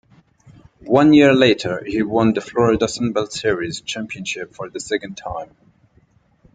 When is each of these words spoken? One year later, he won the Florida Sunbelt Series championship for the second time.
One 0.87 1.13
year 1.13 1.31
later, 1.31 1.83
he 1.85 2.01
won 2.01 2.33
the 2.33 2.41
Florida 2.41 2.87
Sunbelt 2.87 3.33
Series 3.33 3.81
championship 3.81 4.55
for 4.55 4.67
the 4.67 4.79
second 4.79 5.13
time. 5.15 5.55